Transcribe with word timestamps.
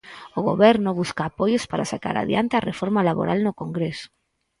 O 0.37 0.39
Goberno 0.49 0.91
busca 0.99 1.23
apoios 1.25 1.63
para 1.71 1.89
sacar 1.93 2.15
adiante 2.17 2.53
a 2.55 2.65
reforma 2.69 3.01
laboral 3.09 3.39
no 3.43 3.53
Congreso. 3.61 4.07